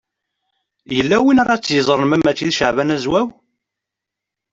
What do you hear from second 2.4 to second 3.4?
d Caɛban Azwaw?